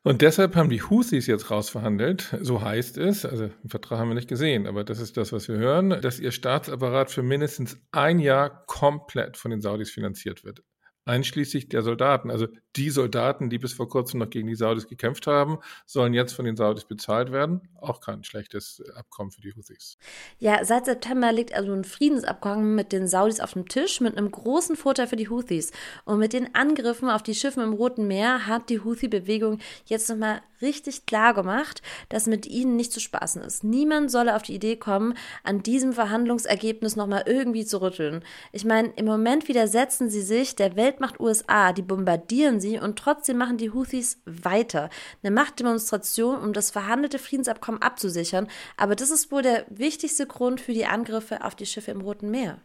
[0.09, 4.15] Und deshalb haben die Houthis jetzt rausverhandelt, so heißt es, also den Vertrag haben wir
[4.15, 8.19] nicht gesehen, aber das ist das, was wir hören, dass ihr Staatsapparat für mindestens ein
[8.19, 10.63] Jahr komplett von den Saudis finanziert wird
[11.09, 12.31] einschließlich der Soldaten.
[12.31, 16.33] Also die Soldaten, die bis vor kurzem noch gegen die Saudis gekämpft haben, sollen jetzt
[16.33, 17.63] von den Saudis bezahlt werden.
[17.81, 19.97] Auch kein schlechtes Abkommen für die Houthis.
[20.39, 24.31] Ja, seit September liegt also ein Friedensabkommen mit den Saudis auf dem Tisch mit einem
[24.31, 25.73] großen Vorteil für die Houthis.
[26.05, 30.43] Und mit den Angriffen auf die Schiffe im Roten Meer hat die Houthi-Bewegung jetzt nochmal
[30.63, 33.65] richtig klar gemacht, dass mit ihnen nicht zu spaßen ist.
[33.65, 38.25] Niemand solle auf die Idee kommen, an diesem Verhandlungsergebnis nochmal irgendwie zu rütteln.
[38.53, 43.39] Ich meine, im Moment widersetzen sie sich der Weltmacht USA, die bombardieren sie und trotzdem
[43.39, 44.91] machen die Houthis weiter.
[45.23, 50.73] Eine Machtdemonstration, um das verhandelte Friedensabkommen abzusichern, aber das ist wohl der wichtigste Grund für
[50.73, 52.59] die Angriffe auf die Schiffe im Roten Meer.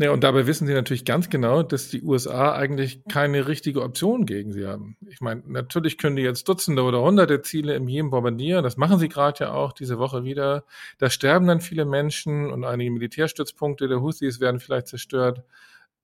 [0.00, 4.26] Ja, und dabei wissen sie natürlich ganz genau, dass die USA eigentlich keine richtige Option
[4.26, 4.96] gegen sie haben.
[5.08, 8.62] Ich meine, natürlich können die jetzt Dutzende oder Hunderte Ziele im Jemen bombardieren.
[8.62, 10.64] Das machen sie gerade ja auch diese Woche wieder.
[10.98, 15.42] Da sterben dann viele Menschen und einige Militärstützpunkte der Houthis werden vielleicht zerstört.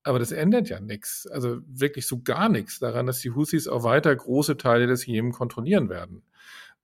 [0.03, 1.29] Aber das ändert ja nichts.
[1.29, 5.31] Also wirklich so gar nichts daran, dass die Houthis auch weiter große Teile des Jemen
[5.31, 6.25] kontrollieren werden.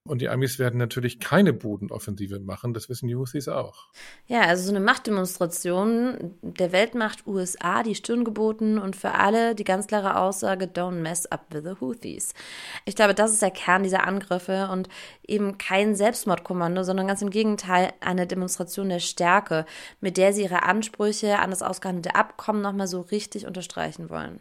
[0.08, 3.88] Und die Amis werden natürlich keine Bodenoffensive machen, das wissen die Houthis auch.
[4.26, 9.64] Ja, also so eine Machtdemonstration der Weltmacht USA, die Stirn geboten und für alle die
[9.64, 12.32] ganz klare Aussage, don't mess up with the Houthis.
[12.86, 14.88] Ich glaube, das ist der Kern dieser Angriffe und
[15.26, 19.66] eben kein Selbstmordkommando, sondern ganz im Gegenteil eine Demonstration der Stärke,
[20.00, 24.40] mit der sie ihre Ansprüche an das ausgehandelte Abkommen nochmal so richtig unterstreichen wollen.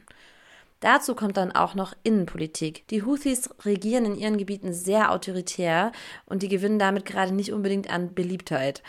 [0.79, 2.87] Dazu kommt dann auch noch Innenpolitik.
[2.87, 5.91] Die Houthis regieren in ihren Gebieten sehr autoritär
[6.25, 8.81] und die gewinnen damit gerade nicht unbedingt an Beliebtheit.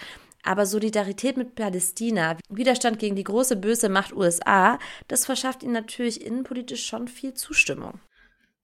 [0.42, 6.24] Aber Solidarität mit Palästina, Widerstand gegen die große böse Macht USA, das verschafft ihnen natürlich
[6.24, 8.00] innenpolitisch schon viel Zustimmung.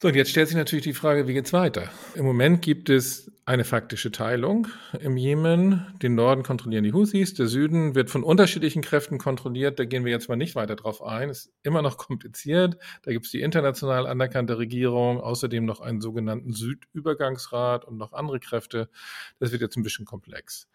[0.01, 1.91] So, und jetzt stellt sich natürlich die Frage, wie geht's weiter?
[2.15, 4.67] Im Moment gibt es eine faktische Teilung
[4.99, 5.87] im Jemen.
[6.03, 9.79] Den Norden kontrollieren die Houthis, der Süden wird von unterschiedlichen Kräften kontrolliert.
[9.79, 11.31] Da gehen wir jetzt mal nicht weiter drauf ein.
[11.31, 12.77] Ist immer noch kompliziert.
[13.05, 18.41] Da gibt es die international anerkannte Regierung, außerdem noch einen sogenannten Südübergangsrat und noch andere
[18.41, 18.91] Kräfte.
[19.39, 20.69] Das wird jetzt ein bisschen komplex.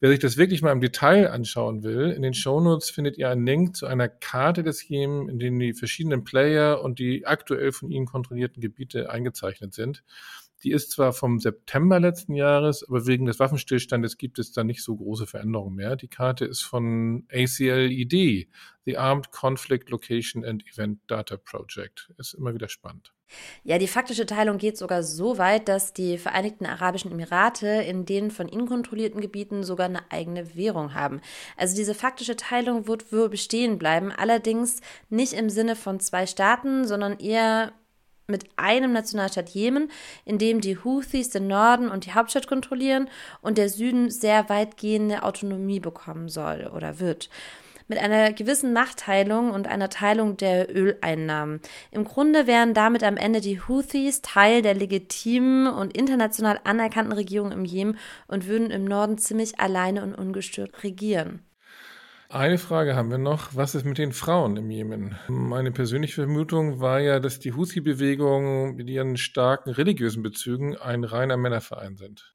[0.00, 3.46] Wer sich das wirklich mal im Detail anschauen will, in den Shownotes findet ihr einen
[3.46, 7.90] Link zu einer Karte des Jemen, in denen die verschiedenen Player und die aktuell von
[7.90, 10.04] ihnen kontrollierten Gebiete eingezeichnet sind.
[10.64, 14.82] Die ist zwar vom September letzten Jahres, aber wegen des Waffenstillstandes gibt es da nicht
[14.82, 15.96] so große Veränderungen mehr.
[15.96, 18.48] Die Karte ist von ACLED,
[18.84, 22.12] the Armed Conflict Location and Event Data Project.
[22.18, 23.12] Ist immer wieder spannend.
[23.62, 28.30] Ja, die faktische Teilung geht sogar so weit, dass die Vereinigten Arabischen Emirate in den
[28.30, 31.20] von ihnen kontrollierten Gebieten sogar eine eigene Währung haben.
[31.56, 36.86] Also diese faktische Teilung wird wohl bestehen bleiben, allerdings nicht im Sinne von zwei Staaten,
[36.86, 37.72] sondern eher
[38.30, 39.90] mit einem Nationalstaat Jemen,
[40.26, 43.08] in dem die Houthis den Norden und die Hauptstadt kontrollieren
[43.40, 47.30] und der Süden sehr weitgehende Autonomie bekommen soll oder wird
[47.90, 51.62] mit einer gewissen Machtteilung und einer Teilung der Öleinnahmen.
[51.90, 57.50] Im Grunde wären damit am Ende die Houthis Teil der legitimen und international anerkannten Regierung
[57.50, 61.47] im Jemen und würden im Norden ziemlich alleine und ungestört regieren.
[62.30, 63.56] Eine Frage haben wir noch.
[63.56, 65.16] Was ist mit den Frauen im Jemen?
[65.28, 71.38] Meine persönliche Vermutung war ja, dass die Houthi-Bewegung mit ihren starken religiösen Bezügen ein reiner
[71.38, 72.34] Männerverein sind.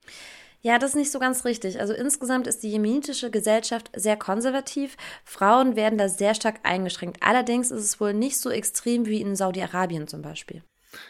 [0.62, 1.79] Ja, das ist nicht so ganz richtig.
[1.79, 4.97] Also insgesamt ist die jemenitische Gesellschaft sehr konservativ.
[5.25, 7.17] Frauen werden da sehr stark eingeschränkt.
[7.21, 10.63] Allerdings ist es wohl nicht so extrem wie in Saudi-Arabien zum Beispiel.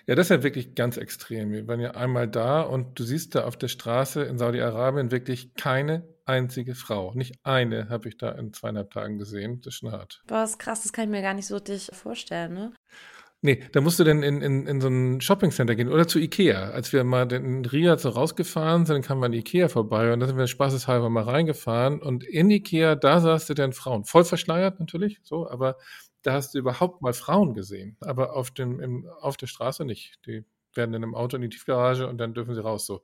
[0.07, 1.51] Ja, das ist ja wirklich ganz extrem.
[1.51, 5.53] Wir waren ja einmal da und du siehst da auf der Straße in Saudi-Arabien wirklich
[5.53, 7.13] keine einzige Frau.
[7.13, 9.61] Nicht eine habe ich da in zweieinhalb Tagen gesehen.
[9.61, 10.21] Das ist schon hart.
[10.27, 12.73] Boah, ist krass, das kann ich mir gar nicht so richtig vorstellen, ne?
[13.45, 16.69] Nee, da musst du dann in, in, in so ein Shoppingcenter gehen oder zu Ikea.
[16.69, 20.27] Als wir mal in Riyadh so rausgefahren sind, dann kam man Ikea vorbei und da
[20.27, 24.05] sind wir spaßeshalber mal reingefahren und in Ikea, da sahst du dann Frauen.
[24.05, 25.75] Voll verschleiert natürlich, so, aber
[26.21, 27.97] da hast du überhaupt mal Frauen gesehen.
[27.99, 30.19] Aber auf, dem, im, auf der Straße nicht.
[30.25, 32.85] Die werden dann im Auto in die Tiefgarage und dann dürfen sie raus.
[32.85, 33.01] So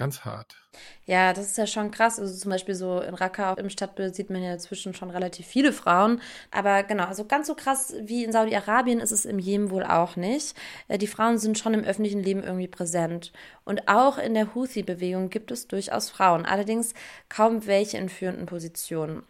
[0.00, 0.56] ganz hart.
[1.04, 2.18] Ja, das ist ja schon krass.
[2.18, 5.72] Also zum Beispiel so in Raqqa im Stadtbild sieht man ja inzwischen schon relativ viele
[5.72, 6.22] Frauen.
[6.50, 10.16] Aber genau, also ganz so krass wie in Saudi-Arabien ist es im Jemen wohl auch
[10.16, 10.56] nicht.
[10.88, 13.30] Äh, die Frauen sind schon im öffentlichen Leben irgendwie präsent.
[13.64, 16.46] Und auch in der Houthi-Bewegung gibt es durchaus Frauen.
[16.46, 16.94] Allerdings
[17.28, 19.22] kaum welche in führenden Positionen.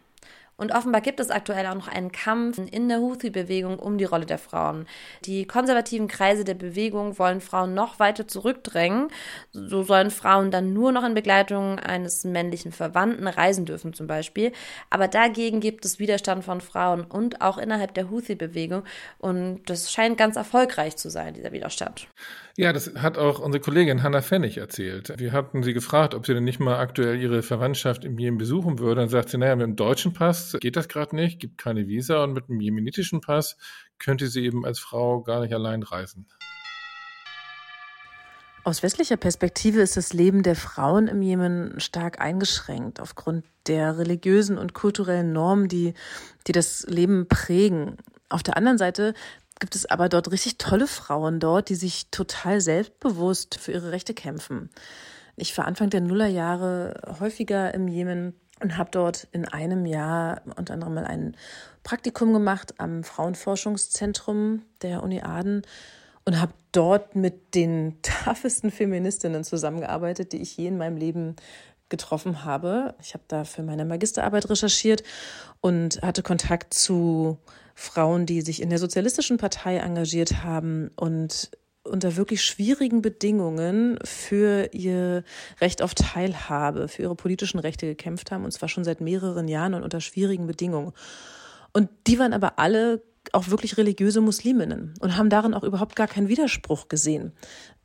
[0.61, 4.27] Und offenbar gibt es aktuell auch noch einen Kampf in der Houthi-Bewegung um die Rolle
[4.27, 4.85] der Frauen.
[5.25, 9.07] Die konservativen Kreise der Bewegung wollen Frauen noch weiter zurückdrängen.
[9.53, 14.51] So sollen Frauen dann nur noch in Begleitung eines männlichen Verwandten reisen dürfen zum Beispiel.
[14.91, 18.83] Aber dagegen gibt es Widerstand von Frauen und auch innerhalb der Houthi-Bewegung.
[19.17, 22.07] Und das scheint ganz erfolgreich zu sein, dieser Widerstand.
[22.57, 25.13] Ja, das hat auch unsere Kollegin Hanna Pfennig erzählt.
[25.17, 28.79] Wir hatten sie gefragt, ob sie denn nicht mal aktuell ihre Verwandtschaft im Jemen besuchen
[28.79, 29.01] würde.
[29.01, 32.23] Dann sagt sie, naja, mit dem deutschen Pass geht das gerade nicht, gibt keine Visa
[32.23, 33.57] und mit dem jemenitischen Pass
[33.99, 36.27] könnte sie eben als Frau gar nicht allein reisen.
[38.63, 44.57] Aus westlicher Perspektive ist das Leben der Frauen im Jemen stark eingeschränkt aufgrund der religiösen
[44.59, 45.95] und kulturellen Normen, die,
[46.45, 47.97] die das Leben prägen.
[48.29, 49.13] Auf der anderen Seite
[49.61, 54.13] gibt es aber dort richtig tolle Frauen dort, die sich total selbstbewusst für ihre Rechte
[54.13, 54.69] kämpfen.
[55.37, 60.73] Ich war Anfang der Nullerjahre häufiger im Jemen und habe dort in einem Jahr unter
[60.73, 61.37] anderem mal ein
[61.83, 65.61] Praktikum gemacht am Frauenforschungszentrum der Uni Aden
[66.25, 71.35] und habe dort mit den toughesten Feministinnen zusammengearbeitet, die ich je in meinem Leben
[71.89, 72.95] getroffen habe.
[72.99, 75.03] Ich habe da für meine Magisterarbeit recherchiert
[75.59, 77.37] und hatte Kontakt zu
[77.75, 81.51] Frauen, die sich in der Sozialistischen Partei engagiert haben und
[81.83, 85.23] unter wirklich schwierigen Bedingungen für ihr
[85.59, 89.73] Recht auf Teilhabe, für ihre politischen Rechte gekämpft haben, und zwar schon seit mehreren Jahren
[89.73, 90.93] und unter schwierigen Bedingungen.
[91.73, 93.01] Und die waren aber alle
[93.33, 97.33] auch wirklich religiöse Musliminnen und haben darin auch überhaupt gar keinen Widerspruch gesehen.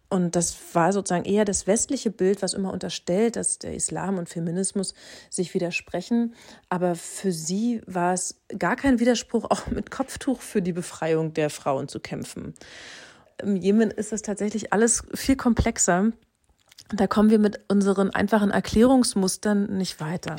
[0.09, 4.29] Und das war sozusagen eher das westliche Bild, was immer unterstellt, dass der Islam und
[4.29, 4.95] Feminismus
[5.31, 6.35] sich widersprechen.
[6.69, 11.51] Aber für sie war es gar kein Widerspruch, auch mit Kopftuch für die Befreiung der
[11.51, 12.55] Frauen zu kämpfen.
[13.43, 16.13] Im Jemen ist das tatsächlich alles viel komplexer.
[16.95, 20.37] Da kommen wir mit unseren einfachen Erklärungsmustern nicht weiter.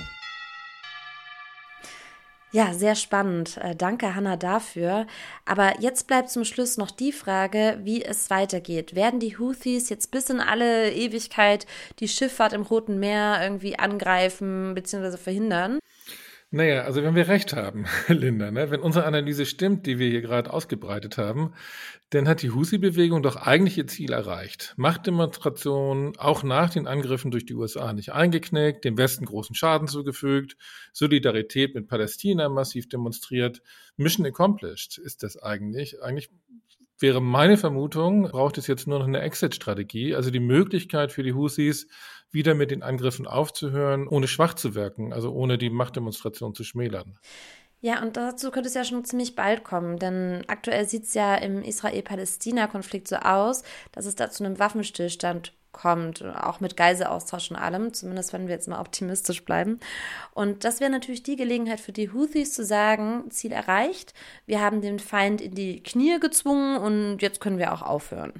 [2.57, 3.57] Ja, sehr spannend.
[3.57, 5.05] Äh, danke, Hanna, dafür.
[5.45, 8.95] Aber jetzt bleibt zum Schluss noch die Frage, wie es weitergeht.
[8.95, 11.67] Werden die Houthis jetzt bis in alle Ewigkeit
[11.99, 15.17] die Schifffahrt im Roten Meer irgendwie angreifen bzw.
[15.17, 15.77] verhindern?
[16.49, 20.21] Naja, also wenn wir recht haben, Linda, ne, wenn unsere Analyse stimmt, die wir hier
[20.21, 21.53] gerade ausgebreitet haben,
[22.11, 24.73] dann hat die Husi-Bewegung doch eigentlich ihr Ziel erreicht.
[24.77, 30.55] Machtdemonstrationen auch nach den Angriffen durch die USA nicht eingeknickt, dem Westen großen Schaden zugefügt,
[30.93, 33.61] Solidarität mit Palästina massiv demonstriert.
[33.97, 36.01] Mission accomplished ist das eigentlich.
[36.01, 36.29] Eigentlich
[36.97, 41.33] wäre meine Vermutung, braucht es jetzt nur noch eine Exit-Strategie, also die Möglichkeit für die
[41.33, 41.87] Husis,
[42.31, 47.17] wieder mit den Angriffen aufzuhören, ohne schwach zu wirken, also ohne die Machtdemonstration zu schmälern.
[47.79, 51.35] Ja, und dazu könnte es ja schon ziemlich bald kommen, denn aktuell sieht es ja
[51.35, 57.57] im Israel-Palästina-Konflikt so aus, dass es da zu einem Waffenstillstand kommt, auch mit Geiselaustausch und
[57.57, 59.79] allem, zumindest wenn wir jetzt mal optimistisch bleiben.
[60.33, 64.13] Und das wäre natürlich die Gelegenheit für die Houthis zu sagen, Ziel erreicht,
[64.47, 68.33] wir haben den Feind in die Knie gezwungen und jetzt können wir auch aufhören.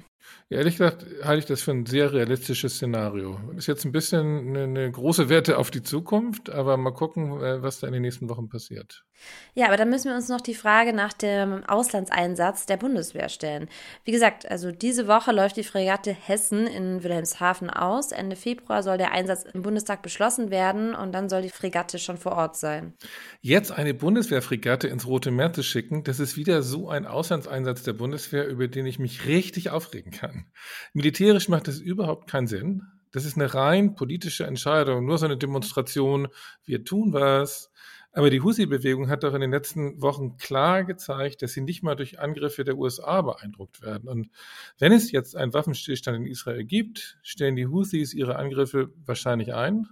[0.50, 3.38] Ehrlich gesagt halte ich das für ein sehr realistisches Szenario.
[3.58, 7.62] Ist jetzt ein bisschen eine, eine, große Wette auf die Zukunft, aber mal gucken, äh,
[7.62, 9.04] was da in den nächsten Wochen passiert.
[9.54, 13.68] Ja, aber dann müssen wir uns noch die Frage nach dem Auslandseinsatz der Bundeswehr stellen.
[14.04, 18.12] Wie gesagt, also diese Woche läuft die Fregatte Hessen in Wilhelmshaven aus.
[18.12, 22.16] Ende Februar soll der Einsatz im Bundestag beschlossen werden und dann soll die Fregatte schon
[22.16, 22.94] vor Ort sein.
[23.42, 27.92] Jetzt eine Bundeswehrfregatte ins Rote Meer zu schicken, das ist wieder so ein Auslandseinsatz der
[27.92, 30.37] Bundeswehr, über den ich mich richtig aufregen kann.
[30.92, 32.82] Militärisch macht das überhaupt keinen Sinn.
[33.10, 36.28] Das ist eine rein politische Entscheidung, nur so eine Demonstration,
[36.64, 37.70] wir tun was.
[38.12, 41.94] Aber die Husi-Bewegung hat doch in den letzten Wochen klar gezeigt, dass sie nicht mal
[41.94, 44.08] durch Angriffe der USA beeindruckt werden.
[44.08, 44.30] Und
[44.78, 49.86] wenn es jetzt einen Waffenstillstand in Israel gibt, stellen die Husis ihre Angriffe wahrscheinlich ein.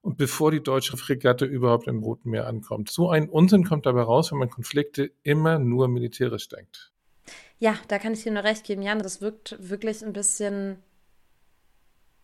[0.00, 2.90] Und bevor die deutsche Fregatte überhaupt im Roten Meer ankommt.
[2.90, 6.92] So ein Unsinn kommt dabei raus, wenn man Konflikte immer nur militärisch denkt.
[7.58, 8.98] Ja, da kann ich dir nur recht geben, Jan.
[8.98, 10.78] Das wirkt wirklich ein bisschen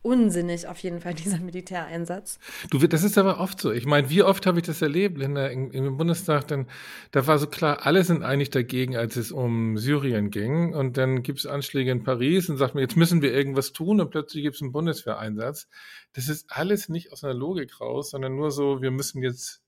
[0.02, 2.38] unsinnig auf jeden Fall, dieser Militäreinsatz.
[2.70, 3.70] Du, das ist aber oft so.
[3.72, 6.48] Ich meine, wie oft habe ich das erlebt in der, in, im Bundestag?
[6.48, 6.66] Dann,
[7.12, 10.74] da war so klar, alle sind eigentlich dagegen, als es um Syrien ging.
[10.74, 14.00] Und dann gibt es Anschläge in Paris und sagt mir, jetzt müssen wir irgendwas tun
[14.00, 15.68] und plötzlich gibt es einen Bundeswehreinsatz.
[16.12, 19.62] Das ist alles nicht aus einer Logik raus, sondern nur so, wir müssen jetzt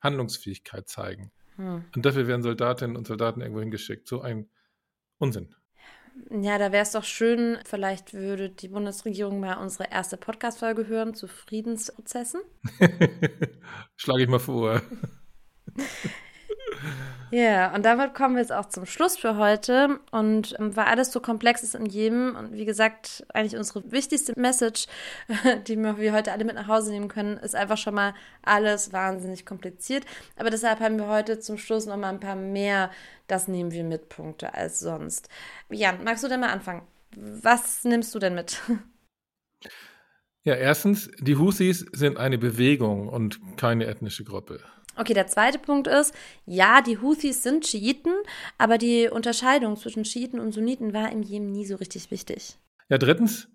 [0.00, 1.30] Handlungsfähigkeit zeigen.
[1.56, 1.84] Hm.
[1.94, 4.08] Und dafür werden Soldatinnen und Soldaten irgendwo hingeschickt.
[4.08, 4.48] So ein
[5.18, 5.54] Unsinn.
[6.30, 11.14] Ja, da wäre es doch schön, vielleicht würde die Bundesregierung mal unsere erste Podcast-Folge hören
[11.14, 12.40] zu Friedensprozessen.
[13.96, 14.80] Schlage ich mal vor.
[17.30, 19.98] Ja, und damit kommen wir jetzt auch zum Schluss für heute.
[20.12, 24.38] Und ähm, weil alles so komplex ist in jedem und wie gesagt, eigentlich unsere wichtigste
[24.38, 24.86] Message,
[25.66, 29.46] die wir heute alle mit nach Hause nehmen können, ist einfach schon mal alles wahnsinnig
[29.46, 30.04] kompliziert.
[30.36, 32.90] Aber deshalb haben wir heute zum Schluss noch mal ein paar mehr,
[33.26, 35.28] das nehmen wir mit Punkte als sonst.
[35.70, 36.82] Jan, magst du denn mal anfangen?
[37.16, 38.60] Was nimmst du denn mit?
[40.44, 44.60] Ja, erstens, die Husis sind eine Bewegung und keine ethnische Gruppe.
[44.96, 46.14] Okay, der zweite Punkt ist,
[46.46, 48.12] ja, die Houthis sind Schiiten,
[48.58, 52.56] aber die Unterscheidung zwischen Schiiten und Sunniten war im Jemen nie so richtig wichtig.
[52.88, 53.48] Ja, drittens,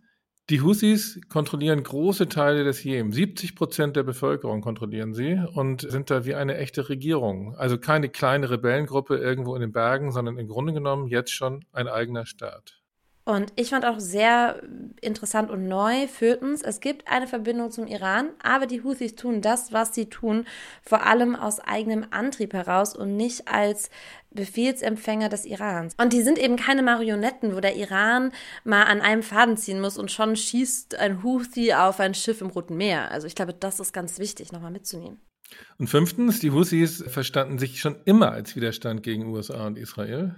[0.50, 3.12] die Houthis kontrollieren große Teile des Jemen.
[3.12, 7.56] 70 Prozent der Bevölkerung kontrollieren sie und sind da wie eine echte Regierung.
[7.56, 11.88] Also keine kleine Rebellengruppe irgendwo in den Bergen, sondern im Grunde genommen jetzt schon ein
[11.88, 12.79] eigener Staat.
[13.30, 14.60] Und ich fand auch sehr
[15.02, 19.72] interessant und neu, viertens, es gibt eine Verbindung zum Iran, aber die Houthis tun das,
[19.72, 20.48] was sie tun,
[20.82, 23.92] vor allem aus eigenem Antrieb heraus und nicht als
[24.32, 25.94] Befehlsempfänger des Irans.
[26.02, 28.32] Und die sind eben keine Marionetten, wo der Iran
[28.64, 32.48] mal an einem Faden ziehen muss und schon schießt ein Houthi auf ein Schiff im
[32.48, 33.12] Roten Meer.
[33.12, 35.20] Also ich glaube, das ist ganz wichtig, nochmal mitzunehmen.
[35.78, 40.36] Und fünftens, die Houthis verstanden sich schon immer als Widerstand gegen USA und Israel.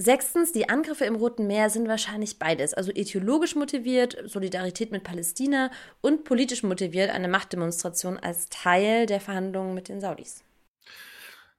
[0.00, 5.72] Sechstens, die Angriffe im Roten Meer sind wahrscheinlich beides, also ideologisch motiviert, Solidarität mit Palästina
[6.00, 10.44] und politisch motiviert, eine Machtdemonstration als Teil der Verhandlungen mit den Saudis.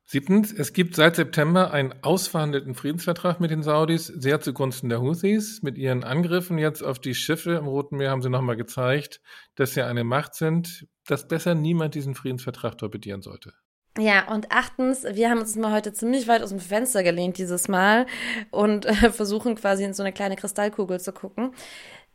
[0.06, 5.62] Siebtens, es gibt seit September einen ausverhandelten Friedensvertrag mit den Saudis, sehr zugunsten der Houthis.
[5.62, 9.20] Mit ihren Angriffen jetzt auf die Schiffe im Roten Meer haben sie nochmal gezeigt,
[9.56, 13.54] dass sie eine Macht sind, dass besser niemand diesen Friedensvertrag torpedieren sollte.
[14.00, 17.68] Ja, und achtens, wir haben uns mal heute ziemlich weit aus dem Fenster gelehnt dieses
[17.68, 18.06] Mal
[18.50, 21.54] und äh, versuchen quasi in so eine kleine Kristallkugel zu gucken.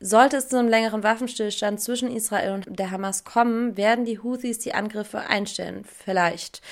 [0.01, 4.59] Sollte es zu einem längeren Waffenstillstand zwischen Israel und der Hamas kommen, werden die Houthis
[4.59, 5.85] die Angriffe einstellen.
[5.85, 6.63] Vielleicht.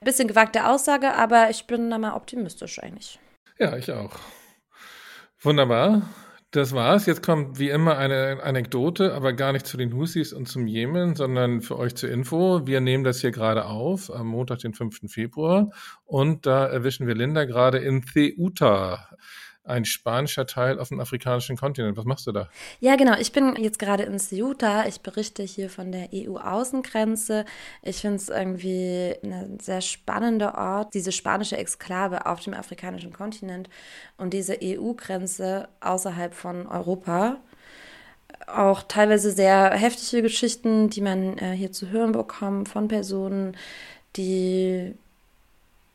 [0.00, 3.18] Bisschen gewagte Aussage, aber ich bin da mal optimistisch eigentlich.
[3.58, 4.18] Ja, ich auch.
[5.40, 6.02] Wunderbar.
[6.52, 7.06] Das war's.
[7.06, 11.14] Jetzt kommt wie immer eine Anekdote, aber gar nicht zu den Husis und zum Jemen,
[11.14, 12.66] sondern für euch zur Info.
[12.66, 15.02] Wir nehmen das hier gerade auf, am Montag, den 5.
[15.06, 15.70] Februar.
[16.06, 19.10] Und da erwischen wir Linda gerade in Ceuta
[19.64, 21.96] ein spanischer Teil auf dem afrikanischen Kontinent.
[21.96, 22.48] Was machst du da?
[22.80, 23.16] Ja, genau.
[23.18, 24.86] Ich bin jetzt gerade in Ceuta.
[24.86, 27.44] Ich berichte hier von der EU-Außengrenze.
[27.82, 33.68] Ich finde es irgendwie ein sehr spannender Ort, diese spanische Exklave auf dem afrikanischen Kontinent
[34.16, 37.36] und diese EU-Grenze außerhalb von Europa.
[38.46, 43.56] Auch teilweise sehr heftige Geschichten, die man äh, hier zu hören bekommt von Personen,
[44.16, 44.94] die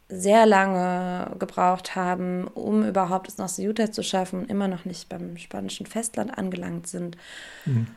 [0.07, 5.09] sehr lange gebraucht haben, um überhaupt es nach Ceuta zu schaffen und immer noch nicht
[5.09, 7.17] beim spanischen Festland angelangt sind.
[7.65, 7.87] Mhm.